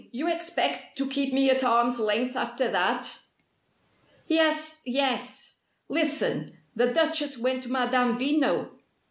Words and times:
You 0.11 0.27
expect 0.27 0.97
to 0.97 1.07
keep 1.07 1.31
me 1.31 1.51
at 1.51 1.63
arms' 1.63 1.99
length 1.99 2.35
after 2.35 2.71
that?" 2.71 3.19
"Yes 4.27 4.81
yes! 4.83 5.57
Listen. 5.89 6.57
The 6.75 6.87
Duchess 6.91 7.37
went 7.37 7.61
to 7.61 7.69
Madame 7.71 8.17
Veno." 8.17 8.71